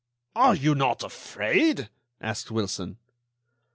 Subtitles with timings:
[0.35, 1.87] "Are you not afraid!"
[2.19, 2.97] asked Wilson.